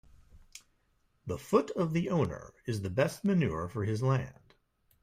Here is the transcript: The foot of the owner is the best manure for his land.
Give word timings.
The 1.27 1.37
foot 1.37 1.69
of 1.75 1.93
the 1.93 2.09
owner 2.09 2.55
is 2.65 2.81
the 2.81 2.89
best 2.89 3.23
manure 3.23 3.67
for 3.69 3.85
his 3.85 4.01
land. 4.01 4.55